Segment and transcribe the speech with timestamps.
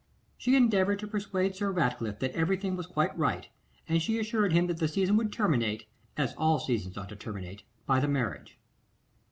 [0.35, 3.47] She endeavoured to persuade Sir Ratcliffe that everything was quite right,
[3.87, 5.85] and she assured him that the season would terminate,
[6.17, 8.57] as all seasons ought to terminate, by the marriage.